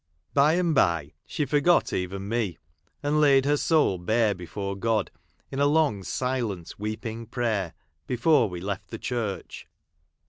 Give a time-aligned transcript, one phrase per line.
[0.33, 2.57] By and by she forgot even me,
[3.03, 5.11] and laid her soul bare before God,
[5.51, 7.75] in a long silent weeping prayer,
[8.07, 9.67] before we left the church.